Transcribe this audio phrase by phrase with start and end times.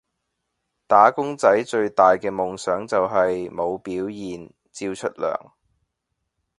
[0.87, 5.51] 打工仔最大噶夢想就係，冇表現，照出糧